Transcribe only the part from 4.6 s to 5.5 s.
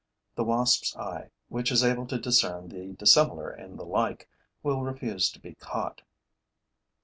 will refuse to